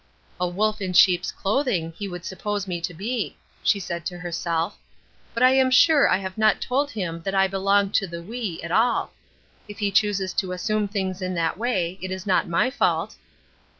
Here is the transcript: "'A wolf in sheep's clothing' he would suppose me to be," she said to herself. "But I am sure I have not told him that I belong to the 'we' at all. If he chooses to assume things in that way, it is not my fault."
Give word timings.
"'A 0.39 0.47
wolf 0.47 0.81
in 0.81 0.93
sheep's 0.93 1.31
clothing' 1.31 1.91
he 1.91 2.07
would 2.07 2.25
suppose 2.25 2.65
me 2.67 2.81
to 2.81 2.91
be," 2.91 3.37
she 3.61 3.79
said 3.79 4.03
to 4.03 4.17
herself. 4.17 4.79
"But 5.35 5.43
I 5.43 5.51
am 5.51 5.69
sure 5.69 6.09
I 6.09 6.17
have 6.17 6.39
not 6.39 6.59
told 6.59 6.89
him 6.89 7.21
that 7.21 7.35
I 7.35 7.45
belong 7.45 7.91
to 7.91 8.07
the 8.07 8.23
'we' 8.23 8.61
at 8.63 8.71
all. 8.71 9.13
If 9.67 9.77
he 9.77 9.91
chooses 9.91 10.33
to 10.37 10.53
assume 10.53 10.87
things 10.87 11.21
in 11.21 11.35
that 11.35 11.55
way, 11.55 11.99
it 12.01 12.09
is 12.09 12.25
not 12.25 12.47
my 12.49 12.71
fault." 12.71 13.15